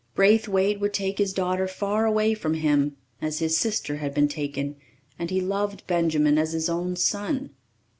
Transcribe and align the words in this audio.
Braithwaite 0.15 0.79
would 0.79 0.95
take 0.95 1.19
his 1.19 1.31
daughter 1.31 1.67
far 1.67 2.07
away 2.07 2.33
from 2.33 2.55
him, 2.55 2.97
as 3.21 3.37
his 3.37 3.55
sister 3.55 3.97
had 3.97 4.15
been 4.15 4.27
taken, 4.27 4.77
and 5.19 5.29
he 5.29 5.39
loved 5.41 5.85
Benjamin 5.85 6.39
as 6.39 6.53
his 6.53 6.69
own 6.69 6.95
son. 6.95 7.51